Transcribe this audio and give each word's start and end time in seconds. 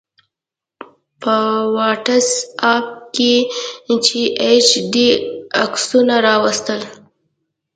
په 1.21 1.35
واټس 1.75 2.27
آپ 2.73 2.87
کې 3.15 3.33
یې 4.15 4.23
ایچ 4.43 4.67
ډي 4.91 5.09
عکسونه 5.63 6.15
راواستول 6.25 6.81